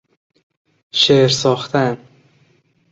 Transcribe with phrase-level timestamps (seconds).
[0.91, 1.97] شعر ساختن